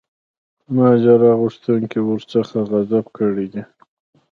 ماجرا 0.75 1.31
غوښتونکو 1.41 1.99
ورڅخه 2.07 2.59
غصب 2.69 3.05
کړی 3.17 3.47
دی. 3.53 3.63